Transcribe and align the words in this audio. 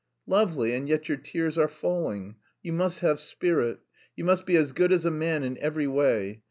"Lovely, 0.25 0.73
and 0.73 0.89
yet 0.89 1.07
your 1.07 1.19
tears 1.19 1.59
are 1.59 1.67
falling. 1.67 2.37
You 2.63 2.73
must 2.73 3.01
have 3.01 3.19
spirit. 3.19 3.81
You 4.15 4.23
must 4.23 4.47
be 4.47 4.57
as 4.57 4.71
good 4.73 4.91
as 4.91 5.05
a 5.05 5.11
man 5.11 5.43
in 5.43 5.59
every 5.59 5.85
way. 5.85 6.39